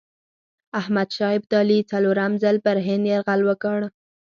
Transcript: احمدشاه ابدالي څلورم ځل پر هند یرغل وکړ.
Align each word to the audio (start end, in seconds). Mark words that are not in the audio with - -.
احمدشاه 0.79 1.31
ابدالي 1.37 1.79
څلورم 1.91 2.31
ځل 2.43 2.55
پر 2.65 2.77
هند 2.87 3.03
یرغل 3.13 3.41
وکړ. 3.45 3.77